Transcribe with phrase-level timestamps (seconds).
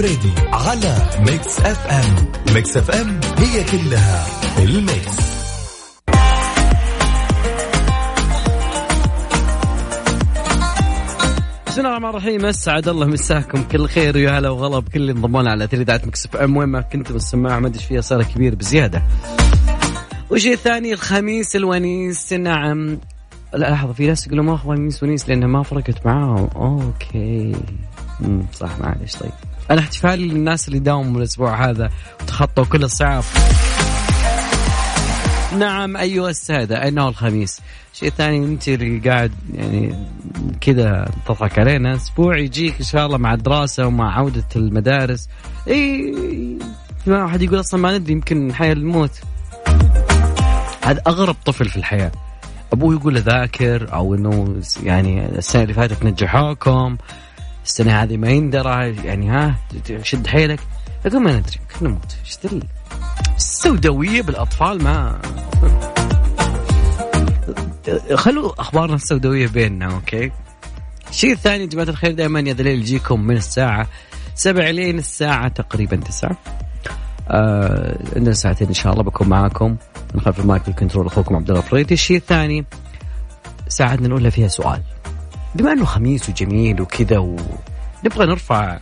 [0.00, 2.54] الفريدي على ميكس اف ام.
[2.54, 4.26] ميكس اف ام هي كلها
[4.58, 5.16] الميكس.
[11.66, 12.44] بسم الله الرحمن الرحيم.
[12.44, 13.62] أسعد الله مساكم.
[13.62, 14.78] كل خير ويا هلا وغلا.
[14.78, 16.56] بكل اللي انضموا لنا على ترددات مكس اف ام.
[16.56, 19.02] وين ما كنتم السماعه ما أدري فيها صار كبير بزيادة.
[20.30, 22.32] وشيء ثاني الخميس الونيس.
[22.32, 22.98] نعم.
[23.54, 26.48] لا لحظة في ناس يقولوا ما خميس ونيس لأنها ما فرقت معاهم.
[26.56, 27.52] okay.
[28.20, 29.45] مم صح معلش طيب.
[29.70, 31.90] أنا احتفالي للناس اللي داوموا الأسبوع هذا
[32.22, 33.24] وتخطوا كل الصعاب.
[35.58, 37.60] نعم أيها السادة انه الخميس.
[37.92, 39.94] شيء ثاني أنت اللي قاعد يعني
[40.60, 45.28] كذا تضحك علينا أسبوع يجيك إن شاء الله مع الدراسة ومع عودة المدارس.
[45.68, 46.14] إي
[47.06, 49.20] ما أحد يقول أصلا ما ندري يمكن حياه الموت.
[50.84, 52.12] هذا أغرب طفل في الحياة.
[52.72, 56.96] أبوه يقول ذاكر أو إنه يعني السنة اللي فاتت نجحوكم.
[57.66, 59.56] السنة هذه ما يندرى يعني ها
[60.02, 60.60] شد حيلك.
[61.06, 62.16] يقول ما ندري يمكن نموت.
[62.24, 62.38] إيش
[63.36, 65.20] السوداوية بالأطفال ما
[68.14, 70.32] خلوا أخبارنا السوداوية بيننا أوكي؟
[71.10, 73.86] الشيء الثاني يا جماعة الخير دائما يا ذليل يجيكم من الساعة
[74.34, 76.36] سبع لين الساعة تقريبا تسعة.
[77.28, 79.76] آه عندنا ساعتين إن شاء الله بكون معاكم.
[80.14, 82.64] من خلف المايك ال control أخوكم عبد الله الشيء الثاني
[83.68, 84.82] ساعتنا الاولى فيها سؤال.
[85.56, 88.78] بما أنه خميس وجميل وكذا ونبغى نرفع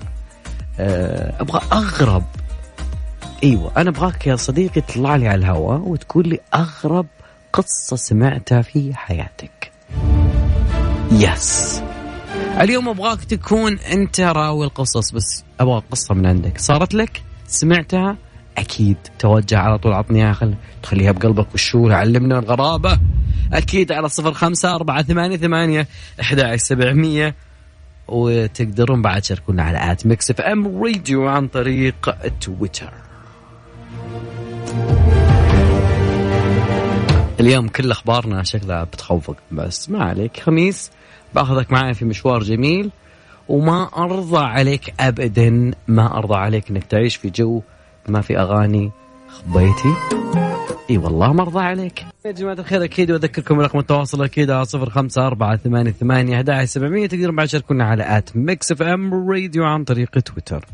[0.78, 2.24] آه أبغى أغرب.
[3.44, 7.06] إيوه أنا أبغاك يا صديقي تطلع لي على الهواء وتقول لي أغرب
[7.52, 9.72] قصة سمعتها في حياتك.
[11.12, 11.82] yes
[12.60, 16.58] اليوم أبغاك تكون أنت راوي القصص بس أبغى قصة من عندك.
[16.58, 18.16] صارت لك؟ سمعتها؟
[18.58, 20.54] أكيد توجه على طول عطني خل...
[20.82, 22.98] تخليها بقلبك والشول علمنا الغرابة.
[23.52, 25.88] أكيد على صفر خمسة أربعة ثمانية ثمانية
[26.20, 27.34] أحد سبعمية.
[28.08, 32.92] وتقدرون بعد تشاركونا على at ميكس إف إم راديو عن طريق تويتر.
[37.40, 40.40] اليوم كل أخبارنا شكلها بتخوفك بس ما عليك.
[40.40, 40.90] خميس
[41.34, 42.90] باخذك معي في مشوار جميل.
[43.48, 47.62] وما أرضى عليك ابدا ما أرضى عليك إنك تعيش في جو
[48.08, 48.90] ما في أغاني
[49.28, 49.94] خبيتي؟
[50.90, 52.06] إي والله ما ارضى عليك.
[52.24, 56.64] يا جماعة الخير أكيد واذكركم رقم التواصل أكيد على صفر خمسة أربعة ثمانية ثمانية أحد
[56.64, 60.66] سبعمية تقدرون بعد تشاركونا على at ميكس إف إم راديو عن طريق تويتر.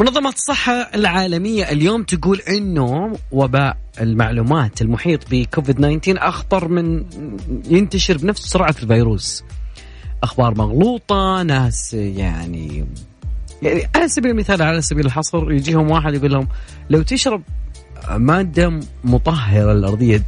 [0.00, 7.04] منظمة الصحة العالمية اليوم تقول إنه وباء المعلومات المحيط بكوفيد 19 أخطر من
[7.70, 9.44] ينتشر بنفس سرعة الفيروس.
[10.22, 12.84] أخبار مغلوطة، ناس يعني
[13.62, 16.48] يعني على سبيل المثال على سبيل الحصر يجيهم واحد يقول لهم
[16.90, 17.42] لو تشرب
[18.10, 20.22] مادة مطهرة الأرضية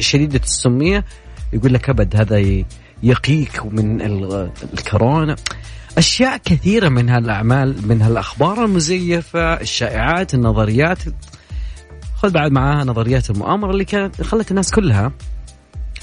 [0.00, 1.04] شديدة السمية
[1.52, 2.64] يقول لك أبد هذا
[3.02, 4.00] يقيك من
[4.74, 5.36] الكورونا.
[5.98, 10.98] أشياء كثيرة من هالأعمال من هالأخبار المزيفة الشائعات النظريات.
[12.16, 15.12] خذ بعد معاها نظريات المؤامرة اللي كانت خلت الناس كلها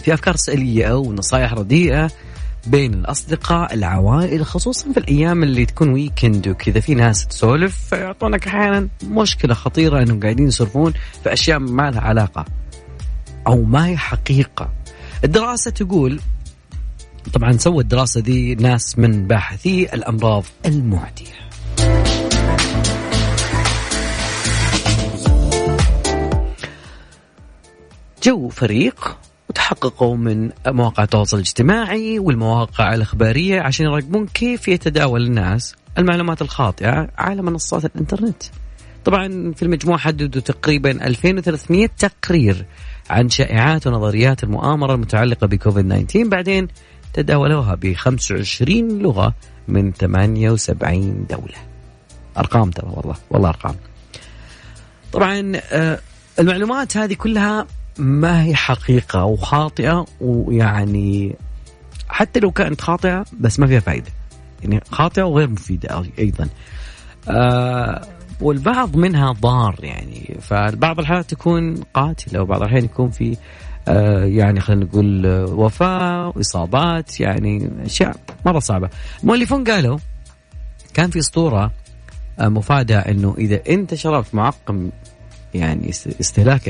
[0.03, 2.11] في أفكار سليه ونصائح رديئة.
[2.67, 6.79] بين الأصدقاء العوائل خصوصا في الأيام اللي تكون ويكند وكذا.
[6.79, 10.93] في ناس تسولف فيعطونك أحيانا مشكلة خطيرة إنهم قاعدين يسولفون
[11.23, 12.45] في أشياء ما لها علاقة
[13.47, 14.69] أو ما هي حقيقة.
[15.23, 16.19] الدراسة تقول
[17.33, 21.39] طبعا سوى الدراسة دي ناس من باحثي الأمراض المعدية.
[28.23, 29.17] جو فريق
[29.49, 37.41] وتحققوا من مواقع التواصل الاجتماعي والمواقع الإخبارية عشان يراقبون كيف يتداول الناس المعلومات الخاطئة على
[37.41, 38.43] منصات الإنترنت.
[39.05, 42.65] طبعا في المجموع حددوا تقريبا 2300 تقرير
[43.09, 46.67] عن شائعات ونظريات المؤامرة المتعلقة بكوفيد 19 بعدين
[47.13, 49.33] تداولوها ب 25 لغة
[49.67, 51.57] من 78 دولة.
[52.37, 53.75] أرقام ترى والله والله أرقام.
[55.13, 55.99] طبعا آه،
[56.39, 57.67] المعلومات هذه كلها
[57.99, 61.35] ما هي حقيقة وخاطئة ويعني
[62.09, 64.11] حتى لو كانت خاطئة بس ما فيها فائدة
[64.61, 66.47] يعني خاطئة وغير مفيدة أيضا.
[67.29, 68.01] آه
[68.41, 70.37] والبعض منها ضار يعني.
[70.41, 73.37] فبعض الحالات تكون قاتلة وبعض الأحيان يكون في
[73.87, 78.15] آه، يعني خلينا نقول آه، وفاة وإصابات يعني أشياء
[78.45, 78.89] مرة صعبة.
[79.23, 79.97] المؤلفون قالوا
[80.93, 81.71] كان في أسطورة
[82.39, 84.89] آه، مفادة أنه إذا أنت شربت معقم
[85.53, 86.69] يعني استهلاك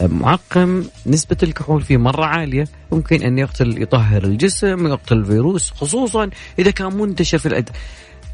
[0.00, 6.70] المعقم نسبة الكحول فيه مرة عالية ممكن أن يقتل يطهر الجسم يقتل الفيروس خصوصا إذا
[6.70, 7.70] كان منتشر في الأد...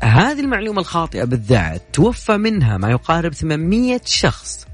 [0.00, 4.66] هذه المعلومة الخاطئة بالذات توفى منها ما يقارب 800 شخص.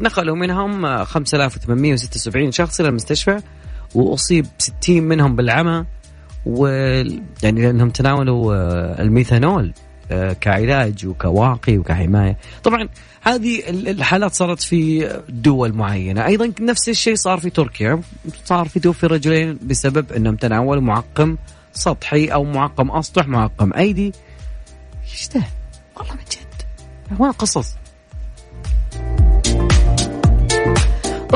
[0.00, 3.40] نقلوا منهم 5876 شخص إلى المستشفى
[3.94, 5.84] وأصيب 60 منهم بالعمى
[6.46, 9.72] ويعني لأنهم تناولوا آه، الميثانول.
[10.40, 12.36] كعلاج وكواقي وكحماية.
[12.64, 12.88] طبعا
[13.22, 16.26] هذه الحالات صارت في دول معينة.
[16.26, 18.00] أيضا نفس الشيء صار في تركيا.
[18.44, 21.36] صار في توفي رجلين بسبب أنهم تناولوا معقم
[21.72, 24.12] سطحي أو معقم أسطح معقم أيدي.
[25.04, 25.42] إيش ده
[25.96, 27.20] والله من جد.
[27.20, 27.74] وين قصص.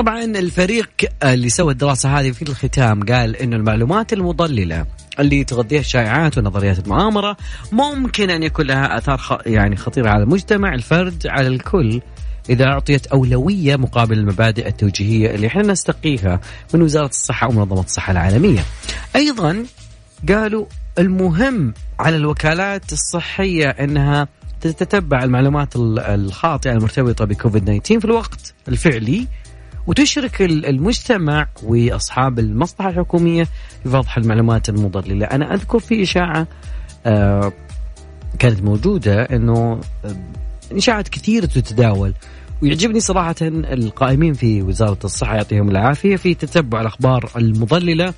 [0.01, 0.91] طبعا الفريق
[1.23, 4.87] اللي سوى الدراسة هذه في الختام قال إنه المعلومات المضللة
[5.19, 7.37] اللي تغذيها الشائعات ونظريات المؤامرة
[7.73, 9.43] ممكن أن يكون لها آثار.
[9.47, 12.01] يعني خطيرة على المجتمع الفرد على الكل
[12.51, 16.41] إذا أعطيت أولوية مقابل المبادئ التوجيهية اللي إحنا نستقيها
[16.75, 18.65] من وزارة الصحة ومنظمة الصحة العالمية.
[19.17, 19.65] أيضا
[20.29, 20.67] قالوا
[20.99, 24.29] المهم على الوكالات الصحية أنها
[24.61, 29.27] تتتبع المعلومات الخاطئة المرتبطة بكوفيد 19 في الوقت الفعلي
[29.91, 33.45] وتشرك المجتمع وأصحاب المصلحة الحكومية
[33.83, 36.47] في فضح المعلومات المضلله، أنا أذكر في إشاعة
[37.07, 37.53] آه،
[38.39, 40.17] كانت موجودة إنه آه،
[40.73, 42.15] إشاعات كثيرة تتداول.
[42.63, 48.15] ويعجبني صراحة القائمين في وزارة الصحة يعطيهم العافية في تتبع الأخبار المضللة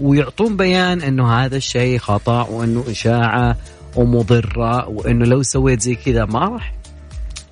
[0.00, 3.56] ويعطون بيان إنه هذا الشيء خطأ وإنه إشاعة
[3.96, 6.74] ومضرة وإنه لو سويت زي كذا ما راح.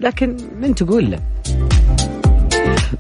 [0.00, 1.20] لكن من تقول له؟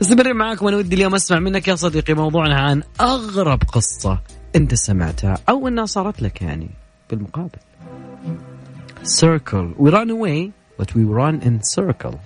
[0.00, 4.18] مستمرين معاكم أنا ودي اليوم أسمع منك يا صديقي موضوعنا عن أغرب قصة
[4.56, 6.70] أنت سمعتها أو أنها صارت لك يعني
[7.10, 7.58] بالمقابل.
[9.04, 9.74] Circle.
[9.78, 12.16] We run away but we run in circle.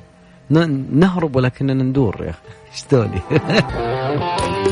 [0.51, 2.41] نهرب ولكننا ندور يا أخي.
[2.75, 2.85] إيش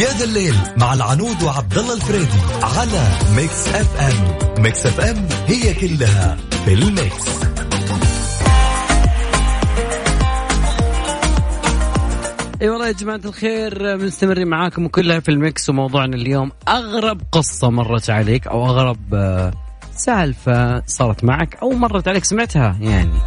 [0.00, 5.28] يا زا الليل مع العنود وعبد الله الفريدي على ميكس اف ام ميكس اف ام
[5.46, 7.24] هي كلها في الميكس.
[12.62, 16.52] إي والله يا جماعة الخير مستمرين معاكم وكلها في المكس وموضوعنا اليوم.
[16.68, 19.52] أغرب قصة مرت عليك أو أغرب آه،
[19.96, 23.18] سالفة صارت معك أو مرت عليك سمعتها يعني.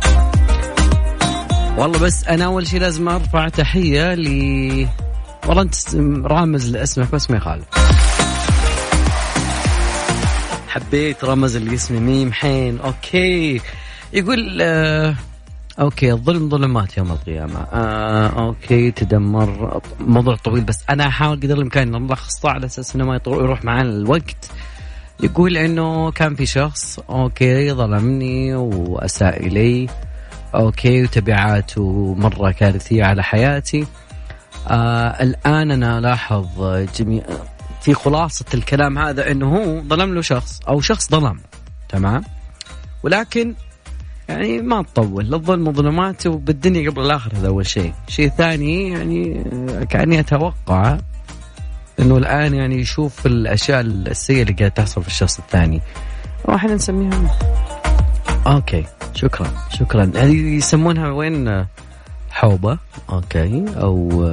[1.78, 4.88] والله بس أنا أول شيء لازم أرفع تحية ل
[5.48, 5.76] والله أنت
[6.26, 7.66] رامز لاسمك بس ما يخالف.
[10.68, 13.62] حبيت رمز اللي اسمه ميم حين okay.
[14.14, 15.16] يقول آه
[15.80, 17.60] okay الظلم ظلمات يوم القيامة.
[17.60, 19.82] آه okay تدمر.
[20.00, 24.52] موضوع طويل بس أنا أحاول قدر الإمكان نلخصه على أساس إنه ما يروح معنا الوقت.
[25.24, 29.90] يقول إنه كان في شخص okay ظلمني وأساء إلي.
[30.56, 33.88] okay وتبعاته مره كارثيه على حياتي.
[34.68, 36.48] آه الآن أنا ألاحظ
[36.98, 37.24] جميع
[37.82, 41.40] في خلاصة الكلام هذا إنه هو ظلم له شخص أو شخص ظلم.
[41.90, 42.24] تمام؟
[43.04, 43.56] ولكن
[44.30, 49.44] يعني ما تطول الظلم وظلمات وبالدنيا قبل الآخر هذا أول شيء، شيء ثاني يعني
[49.90, 50.98] كأني أتوقع
[52.00, 55.82] إنه الآن يعني يشوف الأشياء السيئة اللي قاعدة تحصل في الشخص الثاني.
[56.46, 57.38] وإحنا نسميها
[58.48, 60.12] أوكي شكرا شكرا.
[60.16, 61.66] هذه يسمونها وين؟
[62.32, 62.78] حوبة.
[63.10, 64.24] أوكي أو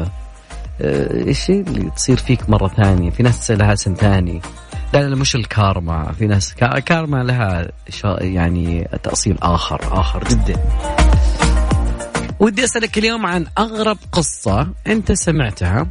[0.81, 4.41] آه، إيش اللي تصير فيك مرة ثانية؟ في ناس لها اسم ثاني.
[5.01, 6.13] لا مش الكارما.
[6.13, 7.69] في ناس كارما لها
[8.21, 10.55] يعني تأصيل آخر آخر جدا.
[12.41, 15.87] ودي أسألك اليوم عن أغرب قصة أنت سمعتها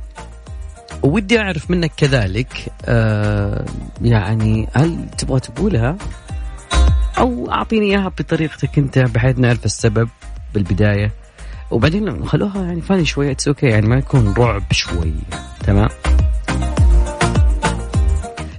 [1.03, 2.53] ودي أعرف منك كذلك
[2.85, 3.65] آه
[4.01, 5.97] يعني هل تبغى تقولها؟
[7.17, 10.09] أو أعطيني إياها بطريقتك أنت بحيث نعرف السبب
[10.53, 11.11] بالبداية.
[11.71, 15.13] وبعدين خلوها يعني funny شوية it's okay يعني ما يكون رعب شوي.
[15.63, 15.89] تمام؟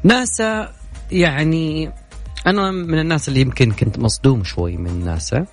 [0.07, 0.73] ناسا
[1.13, 1.93] يعني
[2.47, 5.47] أنا من الناس اللي يمكن كنت مصدوم شوي من ناسا.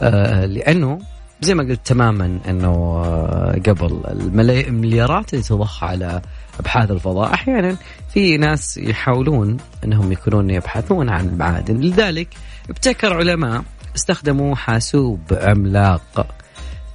[0.00, 0.98] آه لأنه
[1.40, 4.00] زي ما قلت تماما إنه آه قبل
[4.44, 6.22] المليارات اللي تضخ على
[6.60, 7.76] أبحاث الفضاء أحيانا
[8.12, 11.80] في ناس يحاولون إنهم يكونون يبحثون عن المعادن.
[11.80, 12.28] لذلك
[12.70, 13.64] ابتكر علماء
[13.96, 16.26] استخدموا حاسوب عملاق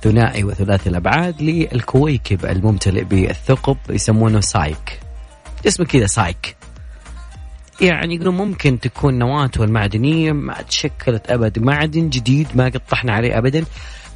[0.01, 4.99] ثنائي وثلاثي الأبعاد للكويكب الممتلئ بالثقوب يسمونه سايك.
[5.67, 6.55] اسمه كذا سايك.
[7.81, 13.37] يعني يقولون ممكن تكون نواته المعدنية ما تشكلت أبدا معدن جديد ما قد طحنا عليه
[13.37, 13.65] أبدا.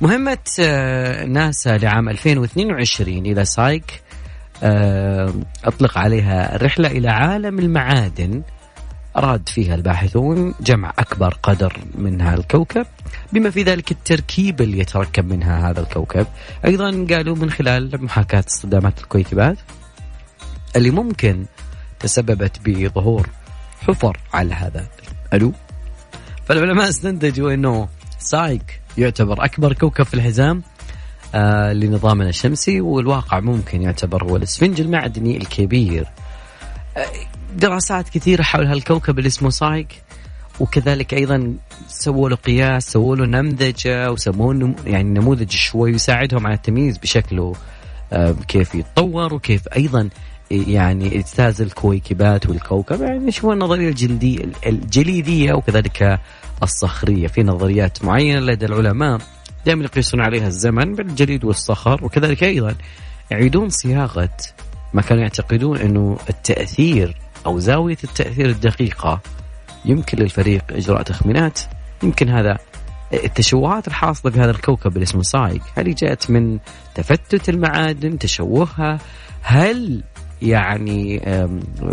[0.01, 4.01] مهمة آه، ناسا لعام 2022 إلى سايك
[4.63, 5.33] آه،
[5.65, 8.41] أطلق عليها الرحلة إلى عالم المعادن.
[9.17, 12.85] أراد فيها الباحثون جمع أكبر قدر من هذا الكوكب.
[13.33, 16.27] بما في ذلك التركيب اللي يتركب منها هذا الكوكب.
[16.65, 19.57] أيضا قالوا من خلال محاكاة استخدامات الكويكبات
[20.75, 21.46] اللي ممكن
[22.00, 23.29] تسببت بظهور
[23.88, 24.88] حفر على هذا
[25.34, 25.53] ألو
[26.46, 27.88] فالعلماء استنتجوا إنه
[28.20, 30.63] سايك يعتبر أكبر كوكب في الحزام
[31.36, 36.08] آه لنظامنا الشمسي والواقع ممكن يعتبر هو الأسفنج المعدني الكبير.
[36.98, 37.05] آه
[37.55, 40.03] دراسات كثيرة حول هالكوكب اللي اسمه سايك
[40.60, 41.53] وكذلك أيضا
[41.88, 47.53] سووا له قياس سووا له نمذجة وسموه يعني نموذج شوي يساعدهم على التمييز بشكله
[48.13, 50.10] آه، كيف يتطور وكيف أيضا
[50.51, 56.19] يعني اجتاز الكويكبات والكوكب يعني شو النظرية الجلديه الجليدية وكذلك
[56.63, 57.27] الصخرية.
[57.27, 59.21] في نظريات معينة لدى العلماء
[59.65, 62.75] دائما يقيسون عليها الزمن بالجليد والصخر وكذلك أيضا
[63.31, 64.37] يعيدون صياغة
[64.93, 69.21] ما كانوا يعتقدون إنه التأثير أو زاوية التأثير الدقيقة
[69.85, 71.59] يمكن للفريق إجراء تخمينات.
[72.03, 72.57] يمكن هذا
[73.13, 75.61] التشوهات الحاصلة في هذا الكوكب اللي اسمه سايك.
[75.77, 76.59] هل جاءت من
[76.95, 78.99] تفتت المعادن تشوهها؟
[79.41, 80.03] هل
[80.42, 81.20] يعني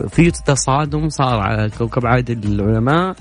[0.08, 3.16] في تصادم صار على كوكب عادل للعلماء.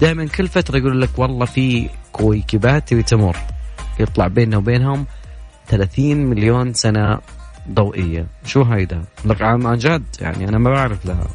[0.00, 3.36] دائما كل فترة يقول لك والله في كويكبات تبي تمر.
[4.00, 5.06] يطلع بيننا وبينهم
[5.68, 7.18] 30 مليون سنة
[7.70, 8.26] ضوئية.
[8.44, 9.02] شو هيدا
[9.66, 11.26] عن جد يعني أنا ما بعرف لها.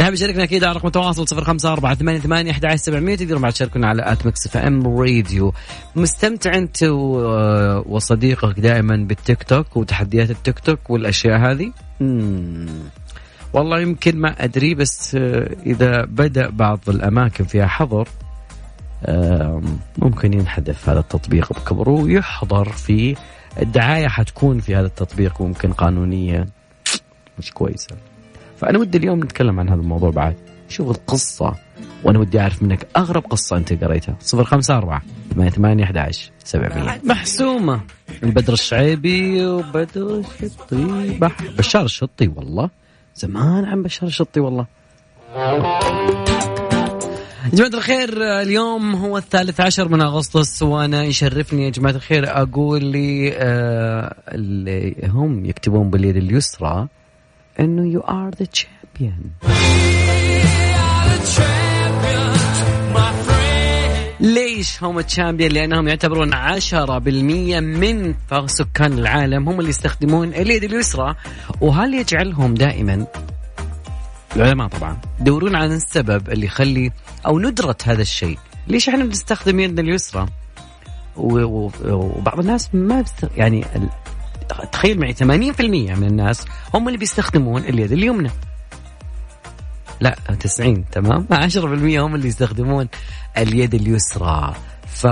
[0.00, 4.46] حاب يشاركنا أكيد على رقم التواصل 054 88 11700 تقدروا بعد تشاركونا على at ميكس
[4.46, 5.52] إف إم راديو
[5.96, 6.82] مستمتع أنت
[7.86, 11.72] وصديقك دائما بالتيك توك وتحديات التيك توك والأشياء هذه؟
[13.52, 15.14] والله يمكن ما أدري بس
[15.66, 18.08] إذا بدأ بعض الأماكن فيها حظر
[19.98, 23.16] ممكن ينحذف هذا التطبيق بكبره ويحضر في
[23.62, 26.46] الدعاية حتكون في هذا التطبيق ممكن قانونيه
[27.38, 27.96] مش كويسة.
[28.62, 30.36] فأنا ودي اليوم نتكلم عن هذا الموضوع بعد.
[30.68, 31.54] شوف القصة
[32.04, 34.16] وأنا ودي أعرف منك أغرب قصة أنت قريتها.
[34.20, 35.02] صفر خمسة أربعة
[35.34, 37.00] ثمانية ثمانية أحد عشر سبعمية.
[37.04, 37.80] محسومة.
[38.22, 41.18] البدر الشعيبي وبدر الشطي.
[41.58, 42.70] بشار الشطي والله.
[43.14, 44.66] زمان عن بشار الشطي والله.
[47.52, 48.08] جماعة الخير
[48.42, 54.94] اليوم هو الثالث عشر من أغسطس وأنا يشرفني يا جماعة الخير أقول لي آه اللي
[55.08, 56.88] هم يكتبون باليد اليسرى
[57.60, 59.30] إنه يو ار ذا تشامبيون
[64.20, 66.72] ليش هم تشامبيون؟ لأنهم يعتبرون 10%
[67.60, 68.14] من
[68.46, 71.14] سكان العالم هم اللي يستخدمون اليد اليسرى
[71.60, 73.06] وهل يجعلهم دائما؟
[74.36, 76.92] العلماء طبعا يدورون عن السبب اللي يخلي
[77.26, 78.38] أو ندرة هذا الشيء.
[78.68, 80.26] ليش إحنا بنستخدم يدنا اليسرى؟
[81.16, 83.04] وبعض الناس ما
[83.36, 83.64] يعني
[84.72, 85.20] تخيل معي 80%
[85.98, 86.44] من الناس
[86.74, 88.30] هم اللي بيستخدمون اليد اليمنى.
[90.00, 92.88] لا 90 تمام؟ 10% هم اللي يستخدمون
[93.38, 94.54] اليد اليسرى.
[94.86, 95.06] ف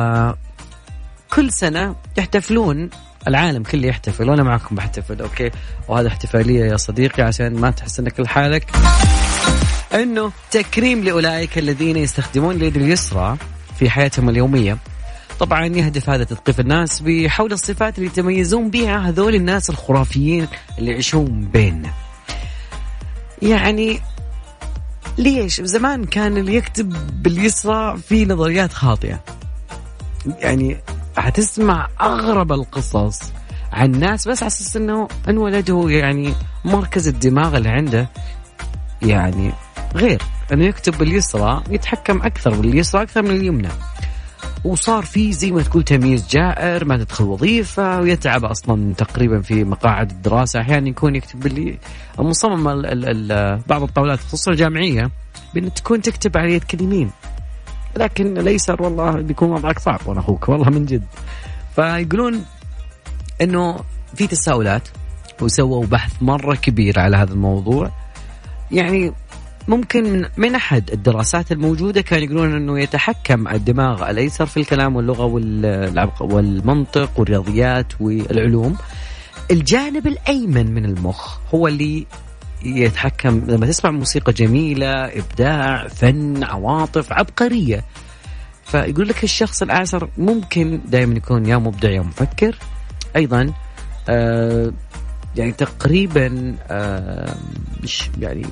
[1.34, 2.90] كل سنة يحتفلون
[3.28, 5.50] العالم كله يحتفل وأنا معكم بحتفل أوكي؟
[5.88, 8.70] وهذا احتفالية يا صديقي عشان ما تحس إنك لحالك.
[9.94, 13.36] إنه تكريم لأولئك الذين يستخدمون اليد اليسرى
[13.78, 14.78] في حياتهم اليومية.
[15.40, 21.48] طبعا يهدف هذا تثقيف الناس بحول الصفات اللي يتميزون بها هذول الناس الخرافيين اللي يعيشون
[21.52, 21.90] بيننا.
[23.42, 24.00] يعني
[25.18, 29.20] ليش؟ زمان كان اللي يكتب باليسرى في نظريات خاطئة.
[30.26, 30.76] يعني
[31.16, 33.20] حتسمع أغرب القصص
[33.72, 38.08] عن ناس بس على أساس إنه انولد يعني مركز الدماغ اللي عنده.
[39.02, 39.52] يعني
[39.94, 43.68] غير إنه يكتب باليسرى يتحكم أكثر باليسرى أكثر من اليمنى.
[44.64, 50.10] وصار في زي ما تقول تمييز جائر ما تدخل وظيفة ويتعب أصلا تقريبا في مقاعد
[50.10, 50.60] الدراسة.
[50.60, 51.78] أحيانا يكون يكتب اللي
[52.18, 55.10] المصمم ال ال ال بعض الطاولات خصوصا الجامعية
[55.54, 57.10] بأن تكون تكتب على يد اليمين
[57.96, 61.04] لكن الأيسر والله بيكون وضعك صعب وأنا أخوك والله من جد.
[61.74, 62.44] فيقولون
[63.40, 63.80] إنه
[64.14, 64.88] في تساؤلات
[65.42, 67.90] وسووا بحث مرة كبير على هذا الموضوع.
[68.72, 69.12] يعني
[69.68, 75.24] ممكن من, أحد الدراسات الموجودة كانوا يقولون إنه يتحكم الدماغ الأيسر في الكلام واللغة
[76.20, 78.76] والمنطق والرياضيات والعلوم.
[79.50, 82.06] الجانب الأيمن من المخ هو اللي
[82.62, 83.42] يتحكم.
[83.48, 87.84] لما تسمع موسيقى جميلة إبداع فن عواطف عبقرية.
[88.64, 92.56] فيقول لك الشخص الايسر ممكن دائما يكون يا مبدع يا مفكر.
[93.16, 93.52] أيضا
[94.08, 94.72] آه
[95.36, 97.34] يعني تقريبا آه
[97.82, 98.46] مش يعني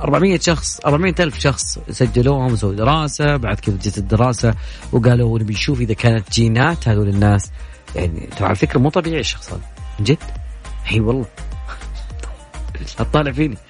[0.00, 3.36] 400 شخص 400 ألف شخص سجلوهم وسووا دراسة.
[3.36, 4.54] بعد كذا جت الدراسة
[4.92, 7.50] وقالوا نبي نشوف إذا كانت جينات هذول الناس.
[7.96, 9.60] يعني ترى على فكرة مو طبيعي الشخص هذا.
[9.98, 10.18] من جد؟
[10.92, 11.26] إي والله.
[12.98, 13.56] هتطالع فيني.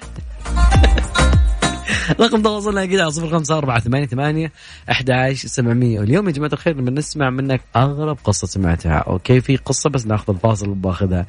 [2.19, 4.51] رقم تواصلنا أكيد على صفر خمسة أربعة ثمانية ثمانية
[4.91, 5.99] أحد سبعمية.
[5.99, 8.97] واليوم يا جماعة الخير بنسمع منك أغرب قصة سمعتها.
[8.97, 11.25] أوكي؟ في قصة بس ناخذ الفاصل وباخذها.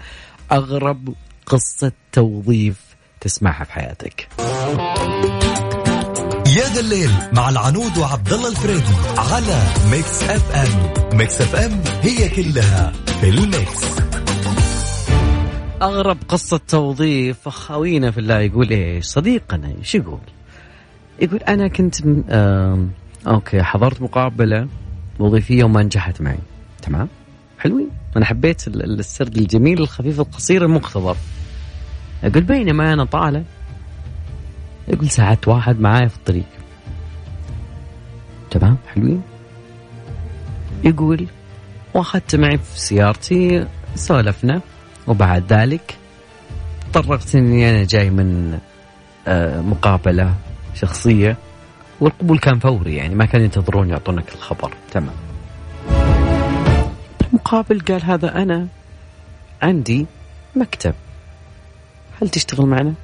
[0.52, 1.14] أغرب
[1.46, 2.87] قصة توظيف.
[3.20, 4.28] تسمعها في حياتك.
[6.56, 11.18] يا ذا الليل مع العنود وعبد الله الفريدي على ميكس اف ام.
[11.18, 13.98] ميكس اف ام هي كلها في الميكس.
[15.82, 20.20] أغرب قصة توظيف خوينا في الله يقول إيش؟ صديقنا إيش يقول؟
[21.20, 22.24] يقول أنا كنت م...
[22.30, 22.90] آم...
[23.26, 24.68] أوكي حضرت مقابلة
[25.18, 26.38] وظيفية وما نجحت معي.
[26.82, 27.08] تمام؟
[27.58, 27.90] حلوين.
[28.16, 31.16] أنا حبيت السرد الجميل الخفيف القصير المقتضب.
[32.22, 33.42] يقول بينما أنا طالع
[34.88, 36.44] يقول ساعدت واحد معايا في الطريق.
[38.50, 39.22] تمام؟ حلوين؟
[40.84, 41.26] يقول
[41.94, 44.60] واخذت معي في سيارتي سولفنا.
[45.06, 45.96] وبعد ذلك
[46.92, 48.58] تطرقت إني أنا جاي من
[49.28, 50.34] آه، مقابلة
[50.74, 51.36] شخصية.
[52.00, 54.72] والقبول كان فوري يعني ما كانوا ينتظرون يعطونك الخبر.
[54.90, 55.14] تمام.
[57.28, 58.66] المقابل قال هذا أنا
[59.62, 60.06] عندي
[60.56, 60.94] مكتب.
[62.22, 62.94] هل تشتغل معنا؟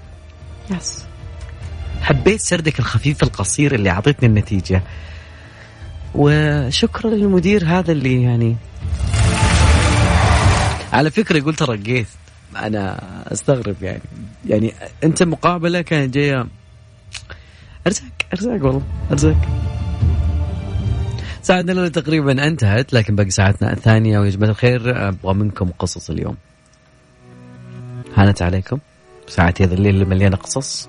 [0.71, 1.05] يس
[2.03, 4.83] حبيت سردك الخفيف القصير اللي أعطيتني النتيجة.
[6.15, 8.57] وشكرا للمدير هذا اللي يعني
[10.93, 12.07] على فكرة قلت رقيت.
[12.57, 13.01] أنا
[13.33, 14.03] أستغرب يعني.
[14.47, 14.73] يعني
[15.05, 16.47] أنت مقابلة كانت جاية
[17.87, 19.37] أرزاق أرزاق والله أرزاق.
[21.43, 24.19] ساعتنا الأولى تقريبا انتهت لكن باقي ساعتنا الثانية.
[24.19, 26.37] ويا جماعة الخير أبغى منكم قصص اليوم.
[28.17, 28.79] هانت عليكم.
[29.27, 30.89] ساعتي هذا الليل مليانة قصص.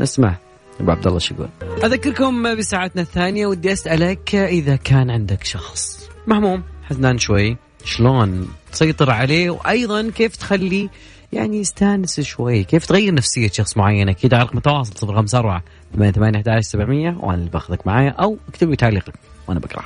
[0.00, 0.36] نسمع
[0.80, 1.48] أبو عبد الله شو يقول.
[1.84, 6.08] أذكركم بساعتنا الثانية ودي أسألك إذا كان عندك شخص.
[6.26, 10.88] مهموم حزنان شوي شلون؟ تسيطر عليه وأيضا كيف تخليه
[11.32, 15.62] يعني يستانس شوي؟ كيف تغير نفسية شخص معين؟ أكيد على رقم التواصل صفر خمسة أربعة
[15.94, 19.14] ثمانية ثمانية أحد سبعمية وأنا اللي باخذك معايا أو اكتب لي تعليقك
[19.48, 19.84] وأنا بقرأ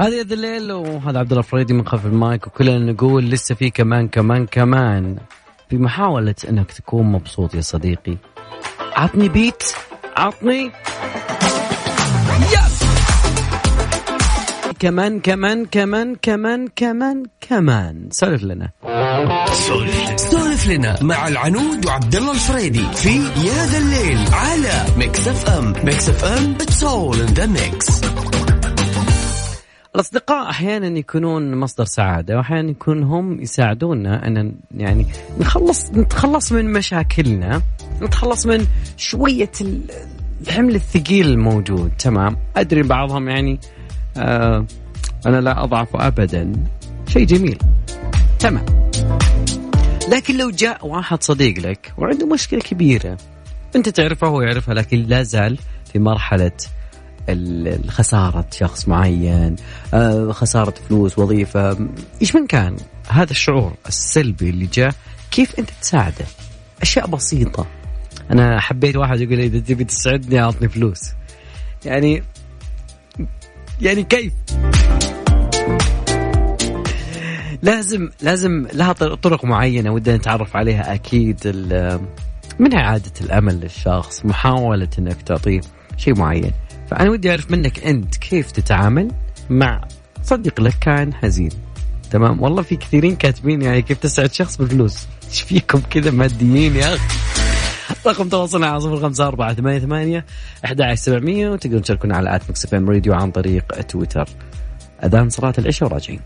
[0.00, 4.08] هذه يد الليل وهذا عبد الله الفريدي من خلف المايك وكلنا نقول لسه في كمان
[4.08, 5.16] كمان كمان.
[5.70, 8.16] في محاولة إنك تكون مبسوط يا صديقي.
[8.96, 9.62] عطني بيت
[10.16, 10.70] عطني.
[12.52, 12.84] يس
[14.78, 18.08] كمان كمان كمان كمان كمان كمان.
[18.10, 18.70] سولف لنا.
[20.16, 25.72] سولف لنا مع العنود وعبد الله الفريدي في يا ذا الليل على ميكس اف ام.
[25.84, 28.04] ميكس اف ام اتس اول ان ذا ميكس
[29.94, 35.06] الأصدقاء أحيانا يكونون مصدر سعادة وأحيانا يكون هم يساعدونا أن يعني
[35.40, 37.62] نخلص نتخلص من مشاكلنا
[38.02, 39.50] نتخلص من شوية
[40.40, 41.92] الحمل الثقيل الموجود.
[41.98, 43.60] تمام؟ أدري بعضهم يعني
[44.16, 44.66] آه
[45.26, 46.52] أنا لا أضعف أبدا.
[47.08, 47.58] شيء جميل.
[48.38, 48.64] تمام.
[50.12, 53.18] لكن لو جاء واحد صديق لك وعنده مشكلة كبيرة
[53.76, 55.58] أنت تعرفها وهو يعرفها لكن لا زال
[55.92, 56.52] في مرحلة
[57.88, 59.56] خسارة شخص معين
[59.94, 61.88] آه، خسارة فلوس وظيفة.
[62.22, 62.76] إيش من كان
[63.08, 64.94] هذا الشعور السلبي اللي جاء؟
[65.30, 66.24] كيف أنت تساعده؟
[66.82, 67.66] أشياء بسيطة.
[68.30, 71.00] أنا حبيت واحد يقول إذا تبي تسعدني أعطني فلوس.
[71.84, 72.22] يعني
[73.80, 74.32] يعني كيف؟
[77.62, 81.46] لازم لازم لها طرق معينة ودنا نتعرف عليها أكيد.
[82.58, 85.60] من اعاده الأمل للشخص محاولة إنك تعطيه
[85.96, 86.52] شيء معين.
[86.94, 89.10] فأنا ودي أعرف منك أنت كيف تتعامل
[89.50, 89.80] مع
[90.22, 91.50] صديق لك كان حزين؟
[92.10, 95.06] تمام؟ والله في كثيرين كاتبين يعني كيف تسعد شخص بفلوس.
[95.28, 97.18] إيش فيكم كذا ماديين يا أخي؟
[98.06, 100.24] رقم تواصلنا على صفر خمسة أربعة ثمانية ثمانية
[100.64, 104.28] أحد سبعمية وتقدرون تشاركونا على آت مكس إم راديو عن طريق تويتر.
[105.04, 106.20] أذان صلاة العشاء وراجعين.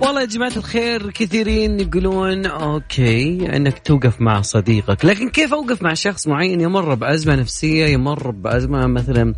[0.00, 5.94] والله يا جماعة الخير كثيرين يقولون أوكي إنك توقف مع صديقك، لكن كيف أوقف مع
[5.94, 9.34] شخص معين يمر بأزمة نفسية، يمر بأزمة مثلا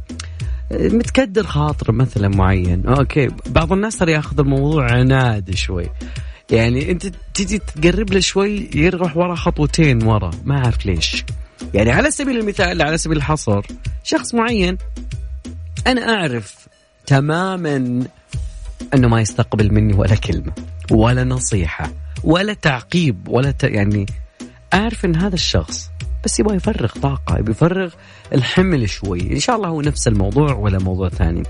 [0.70, 5.86] متكدر خاطر مثلا معين، أوكي، بعض الناس ترى ياخذ الموضوع عناد شوي.
[6.50, 11.24] يعني أنت تجي تقرب له شوي يروح ورا خطوتين ورا، ما أعرف ليش.
[11.74, 13.66] يعني على سبيل المثال على سبيل الحصر،
[14.04, 14.78] شخص معين
[15.86, 16.54] أنا أعرف
[17.06, 18.06] تماما
[18.94, 20.52] أنه ما يستقبل مني ولا كلمة
[20.90, 21.90] ولا نصيحة
[22.24, 23.64] ولا تعقيب ولا ت...
[23.64, 24.06] يعني
[24.74, 25.90] أعرف إن هذا الشخص
[26.24, 27.92] بس يبغى يفرغ طاقة يبغى يفرغ
[28.32, 31.42] الحمل شوي إن شاء الله هو نفس الموضوع ولا موضوع ثاني.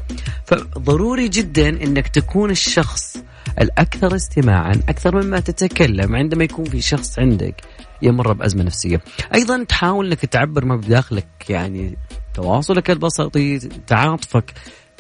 [0.46, 3.16] فضروري جدا إنك تكون الشخص
[3.60, 7.54] الأكثر استماعا أكثر مما تتكلم عندما يكون في شخص عندك
[8.02, 9.00] يمر بأزمة نفسية.
[9.34, 11.96] أيضا تحاول إنك تعبر ما بداخلك يعني
[12.34, 13.38] تواصلك البسيط
[13.86, 14.52] تعاطفك.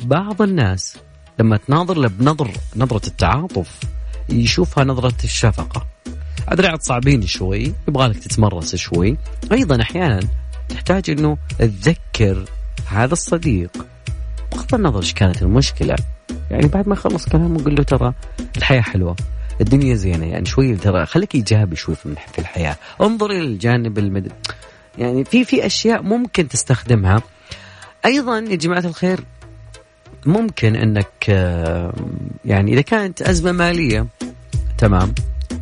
[0.02, 0.96] بعض الناس
[1.38, 3.80] لما تناظر له بنظر نظرة التعاطف
[4.28, 5.86] يشوفها نظرة الشفقة.
[6.48, 9.16] أدري صعبين شوي يبغالك تتمرس شوي.
[9.52, 10.20] أيضا أحيانا
[10.68, 12.44] تحتاج أنه تذكر
[12.86, 13.86] هذا الصديق.
[14.52, 15.96] بغض النظر إيش كانت المشكلة.
[16.50, 18.14] يعني بعد ما يخلص كلامه قل له ترى
[18.56, 19.16] الحياة حلوة
[19.60, 22.76] الدنيا زينة يعني شوي ترى خليك إيجابي شوي في الحياة.
[23.00, 24.32] انظر إلى الجانب المد...
[24.98, 27.22] يعني في في أشياء ممكن تستخدمها.
[28.06, 29.20] أيضا يا جماعة الخير
[30.28, 31.92] ممكن إنك آه،
[32.44, 34.06] يعني إذا كانت أزمة مالية
[34.78, 35.14] تمام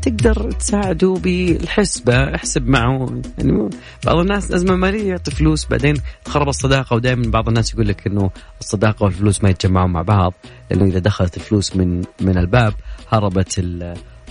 [0.03, 3.22] تقدر تساعده بالحسبة احسب معه.
[3.38, 3.70] يعني
[4.05, 8.31] بعض الناس أزمة مالية يعطي فلوس بعدين تخرب الصداقة ودائما بعض الناس يقول لك إنه
[8.61, 10.35] الصداقة والفلوس ما يتجمعون مع بعض
[10.70, 12.74] لأنه إذا دخلت الفلوس من من الباب
[13.09, 13.64] هربت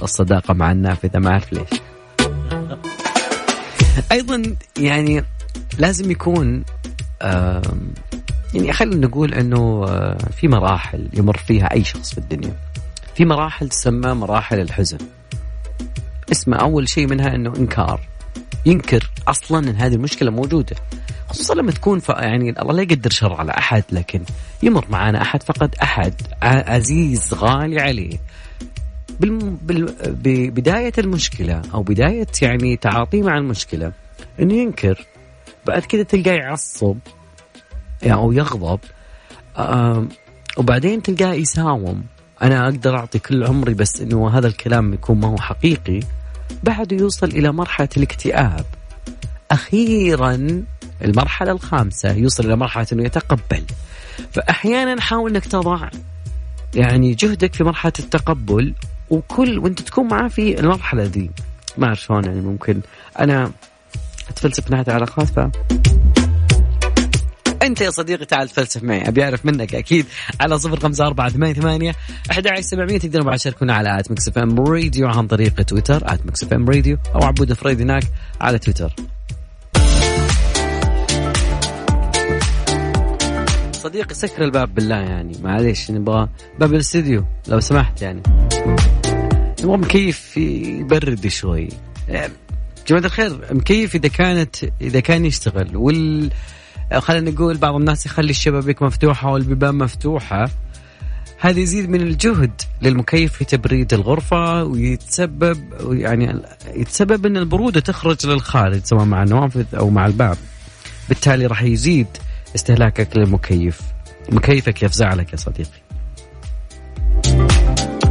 [0.04, 1.69] الصداقة مع النافذة ما أعرف ليش.
[4.12, 5.24] أيضا يعني
[5.80, 6.63] لازم يكون
[8.54, 12.54] يعني خلينا نقول إنه آه، في مراحل يمر فيها أي شخص في الدنيا.
[13.16, 14.98] في مراحل تسمى مراحل الحزن.
[16.32, 18.02] اسمه أول شيء منها إنه إنكار.
[18.66, 20.76] ينكر أصلا إن هذه المشكلة موجودة.
[21.30, 22.10] خصوصا لما تكون ف...
[22.10, 24.22] يعني الله لا يقدر شر على أحد لكن
[24.64, 26.14] يمر معنا أحد فقد أحد.
[26.44, 28.18] عزيز غالي عليه.
[29.20, 29.38] بال...
[29.62, 29.96] بال...
[30.08, 33.92] ببدايه المشكلة أو بداية يعني تعاطيه مع المشكلة
[34.40, 35.06] إنه ينكر.
[35.67, 36.97] بعد كذا تلقاه يعصب.
[38.02, 38.80] يعني أو يغضب.
[40.58, 42.04] وبعدين تلقاه يساوم.
[42.41, 45.99] أنا أقدر أعطي كل عمري بس إنه هذا الكلام يكون ما هو حقيقي.
[46.63, 48.65] بعده يوصل إلى مرحلة الاكتئاب.
[49.52, 50.63] أخيرا
[51.02, 53.63] المرحلة الخامسة يوصل إلى مرحلة إنه يتقبل.
[54.32, 55.89] فاحيانا حاول إنك تضع
[56.76, 58.73] يعني جهدك في مرحلة التقبل
[59.10, 61.30] وكل وأنت تكون معاه في المرحلة ذي
[61.78, 62.82] ما أعرف شلون يعني ممكن.
[63.19, 63.52] أنا
[64.34, 65.39] اتفلسف ناحيه العلاقات ف
[67.63, 70.06] أنت يا صديقي تعال تفلسف معي أبي أعرف منك أكيد
[70.41, 71.96] على صفر خمسة أربعة ثمانية ثمانية
[72.32, 76.26] أحد سبعمية تقدروا بعد تشاركونا على آت ميكس إف إم راديو عن طريق تويتر آت
[76.26, 78.04] ميكس إف إم راديو أو عبود فريد هناك
[78.41, 78.96] على تويتر.
[83.72, 88.24] صديقي سكر الباب بالله يعني معليش نبغى باب الاستديو لو سمحت يعني.
[89.63, 91.69] نبغى مكيف يبرد شوي؟
[92.88, 96.32] جماعة الخير مكيف إذا كانت إذا كان يشتغل؟ وال
[96.98, 100.50] خلينا نقول بعض الناس يخلي الشبابيك مفتوحة والبيبان مفتوحة.
[101.39, 106.41] هذا يزيد من الجهد للمكيف في تبريد الغرفة ويتسبب يعني
[106.76, 110.38] يتسبب إن البرودة تخرج للخارج سواء مع النوافذ أو مع الباب.
[111.10, 112.08] بالتالي راح يزيد
[112.56, 113.82] استهلاكك للمكيف.
[114.32, 115.84] مكيفك يفزع لك يا صديقي.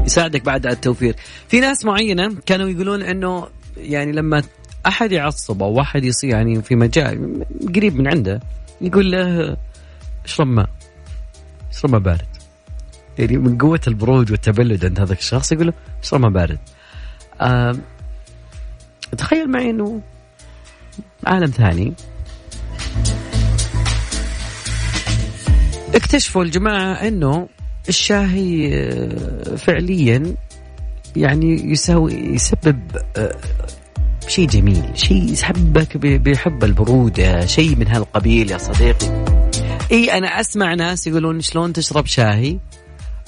[0.06, 1.16] يساعدك بعد على التوفير.
[1.48, 4.42] في ناس معينة كانوا يقولون إنه يعني لما
[4.86, 8.40] أحد يعصب أو واحد يصير يعني في مجال قريب من عنده
[8.80, 9.56] يقول له
[10.24, 10.68] اشرب ماء
[11.72, 12.26] اشرب ماء بارد.
[13.18, 16.58] يعني من قوة البرود والتبلد عند هذا الشخص يقول له اشرب ماء بارد.
[17.40, 17.76] آه
[19.18, 20.00] تخيل معي إنه
[21.26, 21.94] عالم ثاني.
[25.94, 27.48] اكتشفوا الجماعة إنه
[27.88, 30.34] الشاهي آه، فعليا
[31.16, 32.80] يعني يساوي يسبب
[33.16, 33.36] آه،
[34.32, 39.24] شيء جميل شيء يحبك بيحب البرودة شيء من هالقبيل يا صديقي.
[39.92, 42.58] إي أنا أسمع ناس يقولون شلون تشرب شاهي؟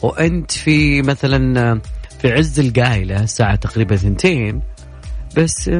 [0.02, 1.80] وأنت في مثلا
[2.20, 4.62] في عز القايلة الساعة تقريبا ثنتين
[5.36, 5.70] بس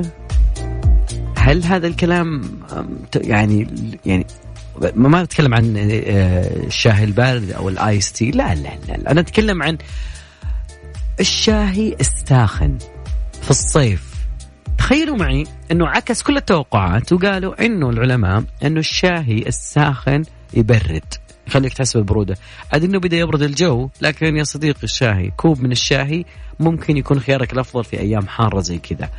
[1.36, 2.60] هل هذا الكلام
[3.16, 3.66] يعني
[4.06, 4.26] يعني
[4.94, 9.78] ما أتكلم عن آه، الشاي البارد أو الآيس تي لا لا لا أنا أتكلم عن
[11.20, 12.78] الشاهي الساخن
[13.42, 14.13] في الصيف.
[14.78, 20.22] تخيلوا معي إنه عكس كل التوقعات وقالوا إنه العلماء إنه الشاهي الساخن
[20.54, 21.14] يبرد.
[21.46, 22.36] يخليك تحس بالبروده
[22.72, 26.24] عاد إنه بدأ يبرد الجو لكن يا صديقي الشاهي كوب من الشاهي
[26.60, 29.10] ممكن يكون خيارك الأفضل في أيام حارة زي كذا.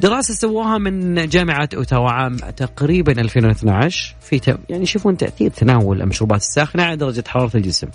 [0.00, 6.82] دراسة سووها من جامعة أوتاوا عام تقريبا 2012 في يعني يشوفون تاثير تناول المشروبات الساخنة
[6.82, 7.88] على درجة حرارة الجسم.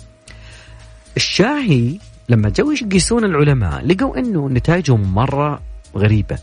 [1.16, 5.62] الشاهي لما جو يقيسون العلماء لقوا إنه نتائجهم مرة
[5.96, 6.38] غريبة.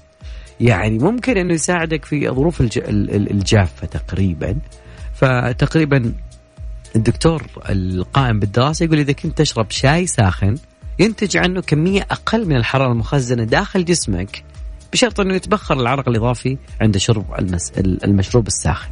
[0.62, 4.56] يعني ممكن إنه يساعدك في ظروف الجافة تقريبا
[5.14, 6.14] فتقريبا
[6.96, 10.56] الدكتور القائم بالدراسة يقول إذا كنت تشرب شاي ساخن
[11.00, 14.44] ينتج عنه كمية أقل من الحرارة المخزنة داخل جسمك
[14.94, 17.72] بشرط إنه يتبخر العرق الإضافي عند شرب المس...
[17.78, 18.90] المشروب الساخن.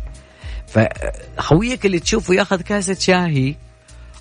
[0.67, 3.55] فخويك اللي تشوفه ياخذ كاسة شاهي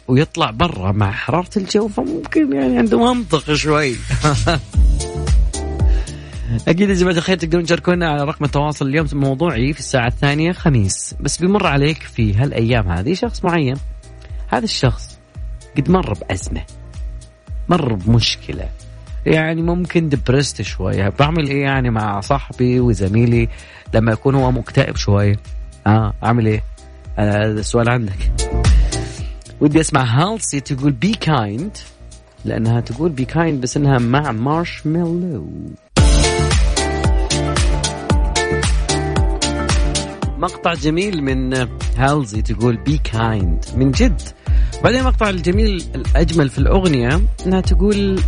[0.08, 3.96] ويطلع برا مع حرارة الجو فممكن يعني عنده منطق شوي
[6.68, 11.14] أكيد يا جماعة الخير تقدرون تشاركونا على رقم التواصل اليوم موضوعي في الساعة الثانية خميس.
[11.20, 13.76] بس بيمر عليك في هالأيام هذه شخص معين.
[14.48, 15.18] هذا الشخص
[15.76, 16.62] قد مر بأزمة.
[17.68, 18.68] مر بمشكلة.
[19.26, 21.08] يعني ممكن دبرست شوية.
[21.08, 23.48] بعمل إيه يعني مع صاحبي وزميلي
[23.94, 25.36] لما يكون هو مكتئب شوية؟
[25.86, 26.62] آه أعمل إيه؟
[27.18, 28.32] آه السؤال عندك.
[29.60, 31.76] ودي أسمع هالسي تقول بي كايند
[32.44, 34.86] لأنها تقول بي كايند بس إنها مع مارش
[40.38, 44.22] مقطع جميل من هالزي تقول بي كايند من جد.
[44.84, 48.20] بعدين المقطع الجميل الأجمل في الأغنية إنها تقول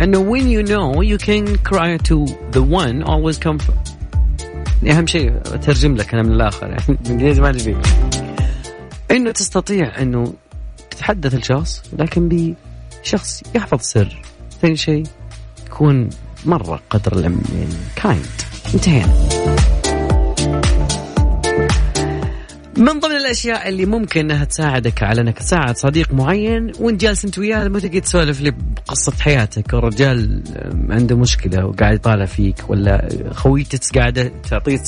[0.00, 3.58] إنه when you know you can cry to the one always come
[4.82, 7.76] يعني أهم شيء أترجم لك أنا من الآخر يعني بالانجليزي ما أدري.
[9.10, 10.32] إنه تستطيع إنه
[10.90, 12.54] تتحدث لشخص لكن
[13.02, 14.22] بشخص يحفظ سر.
[14.62, 15.06] ثاني شيء
[15.66, 16.08] يكون
[16.46, 18.26] مرة قدر العلم يعني كايند
[18.74, 19.73] انتهينا.
[22.78, 27.38] من ضمن الأشياء اللي ممكن إنها تساعدك على إنك تساعد صديق معين وانت جالس أنت
[27.38, 29.74] وياه لما تجي تسولف لي بقصة حياتك.
[29.74, 30.42] الرجال
[30.90, 34.80] عنده مشكلة وقاعد يطالع فيك ولا خويتك قاعدة تعطيك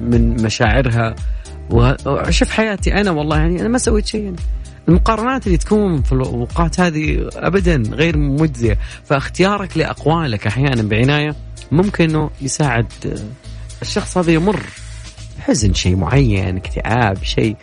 [0.00, 1.14] من مشاعرها.
[1.70, 4.22] وشوف حياتي أنا والله يعني أنا ما سويت شيء.
[4.22, 4.36] يعني.
[4.88, 8.78] المقارنات اللي تكون في الأوقات هذه ابدا غير مجزية.
[9.04, 11.34] فاختيارك لأقوالك أحيانا بعناية
[11.72, 12.86] ممكن إنه يساعد
[13.82, 14.60] الشخص هذا يمر.
[15.46, 17.56] حزن شيء معين اكتئاب شيء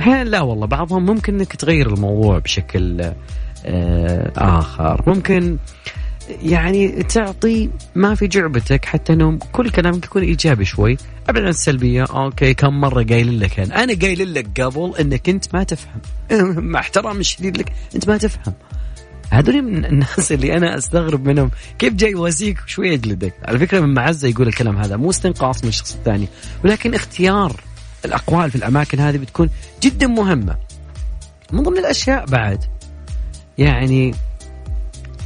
[0.00, 3.12] أحيانا لا والله بعضهم ممكن إنك تغير الموضوع بشكل
[3.66, 5.02] آه آخر.
[5.06, 5.58] ممكن
[6.42, 10.96] يعني تعطي ما في جعبتك حتى إنه كل كلامك يكون إيجابي شوي.
[11.28, 12.04] أبعد عن السلبية.
[12.04, 16.00] أوكي كم مرة قايل لك أنا؟ أنا قايل لك قبل إنك أنت ما تفهم.
[16.70, 18.54] مع احترامي الشديد لك أنت ما تفهم.
[19.34, 21.50] هذول من الناس اللي أنا أستغرب منهم.
[21.78, 25.68] كيف جاي يواسيك شوي يجلدك على فكرة من معزة يقول الكلام هذا مو استنقاص من
[25.68, 26.28] الشخص الثاني
[26.64, 27.60] ولكن اختيار
[28.04, 29.50] الأقوال في الأماكن هذه بتكون
[29.82, 30.56] جدا مهمة.
[31.52, 32.64] من ضمن الأشياء بعد
[33.58, 34.14] يعني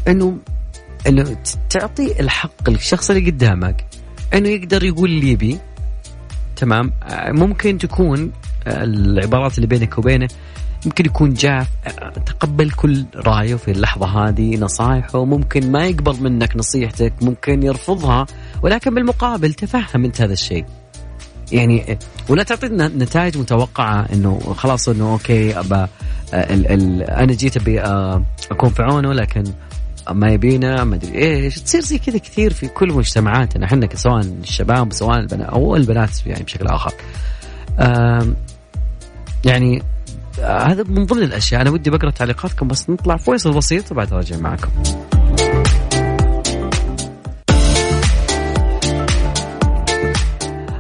[0.08, 0.38] إنه
[1.06, 1.36] إنه
[1.70, 3.86] تعطي الحق للشخص اللي قدامك
[4.34, 5.58] إنه يقدر يقول اللي يبي.
[6.56, 6.92] تمام؟
[7.28, 8.32] ممكن تكون
[8.66, 10.28] العبارات اللي بينك وبينه
[10.86, 11.68] يمكن يكون جاف
[12.26, 18.26] تقبل كل رأيه في اللحظة هذه نصائحه ممكن ما يقبل منك نصيحتك ممكن يرفضها
[18.62, 20.64] ولكن بالمقابل تفهم أنت هذا الشيء.
[21.52, 25.86] يعني ولا تعطينا نتائج متوقعة إنه خلاص إنه أوكي ابى
[26.34, 27.80] ال ال أنا جيت أبي
[28.50, 29.44] أكون في عونه لكن
[30.10, 31.60] ما يبينا ما أدري إيش.
[31.60, 36.44] تصير زي كذا كثير في كل مجتمعاتنا إحنا سواء الشباب سواء البنات أو البنات يعني
[36.44, 36.92] بشكل آخر.
[39.44, 39.82] يعني
[40.42, 41.60] هذا من ضمن الأشياء.
[41.60, 44.68] أنا ودي بقرأ تعليقاتكم بس نطلع فويصل بسيط وبعد راجع معكم.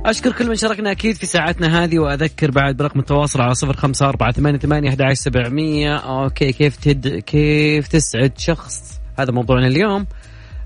[0.06, 4.08] أشكر كل من شاركنا أكيد في ساعتنا هذه وأذكر بعد برقم التواصل على صفر خمسة
[4.08, 5.96] أربعة ثمانية ثمانية أحد سبعمية.
[5.96, 10.06] أوكي كيف تد كيف تسعد شخص؟ هذا موضوعنا اليوم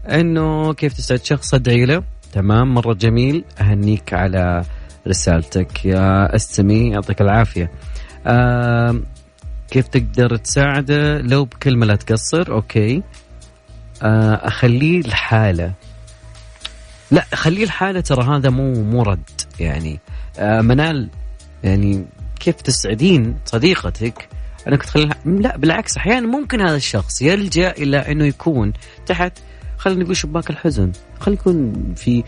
[0.06, 2.02] إنه كيف تسعد شخص؟ أدعي له.
[2.32, 3.44] تمام مرة جميل.
[3.60, 4.64] أهنيك على
[5.08, 5.84] رسالتك.
[5.84, 7.70] يا أستمي يعطيك العافية.
[9.70, 13.02] كيف تقدر تساعده؟ لو بكلمة لا تقصر أوكي.
[14.02, 15.72] آه أخليه لحاله.
[17.10, 19.30] لا خليه الحالة ترى هذا مو مو رد
[19.60, 20.00] يعني.
[20.38, 21.08] آه منال
[21.64, 22.04] يعني
[22.40, 24.28] كيف تسعدين صديقتك؟
[24.68, 28.72] انك تخليها لا بالعكس أحيانا ممكن هذا الشخص يلجأ إلى إنه يكون
[29.06, 29.32] تحت
[29.78, 30.92] خلينا نقول شباك الحزن.
[31.20, 32.24] خلينا يكون في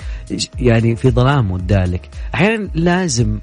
[0.59, 2.09] يعني في ظلام ودالك.
[2.35, 3.38] أحيانا لازم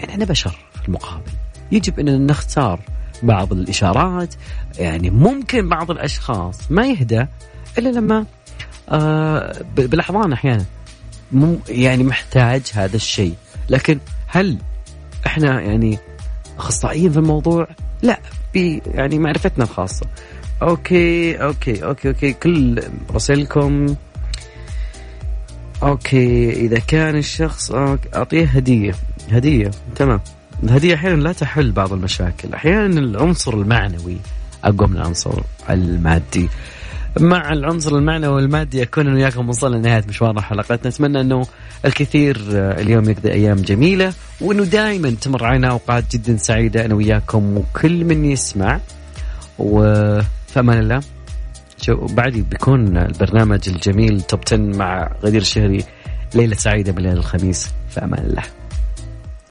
[0.00, 1.30] يعني إحنا بشر في المقابل.
[1.72, 2.80] يجب أن نختار
[3.22, 4.34] بعض الإشارات.
[4.78, 7.26] يعني ممكن بعض الأشخاص ما يهدى
[7.78, 8.26] إلا لما
[8.88, 10.64] آه بالأحضان أحيانا.
[11.32, 13.34] مو يعني محتاج هذا الشيء.
[13.68, 14.58] لكن هل
[15.26, 15.98] إحنا يعني
[16.58, 17.68] أخصائيين في الموضوع؟
[18.02, 18.20] لا
[18.86, 20.06] يعني معرفتنا الخاصة.
[20.62, 22.82] أوكي أوكي أوكي أوكي كل
[23.14, 23.94] رسائلكم.
[25.82, 27.72] أوكي إذا كان الشخص
[28.14, 28.94] أعطيه هدية.
[29.30, 30.20] هدية تمام.
[30.62, 32.54] الهديه أحيانا لا تحل بعض المشاكل.
[32.54, 34.16] أحيانا العنصر المعنوي
[34.64, 36.48] أقوى من العنصر المادي.
[37.20, 40.88] مع العنصر المعنوي والمادي اكون أنا وياكم وصلنا لنهاية مشوار حلقتنا.
[40.88, 41.46] نتمنى أنه
[41.84, 46.84] الكثير اليوم يقضي أيام جميلة وأنه دائما تمر علينا أوقات جدا سعيدة.
[46.84, 48.80] أنا وياكم وكل من يسمع.
[49.58, 51.00] وفي أمان الله.
[51.82, 55.84] شو بعدي بيكون البرنامج الجميل توب 10 مع غدير الشهري
[56.34, 57.70] ليلة سعيدة بليله الخميس.
[57.90, 58.59] في أمان الله.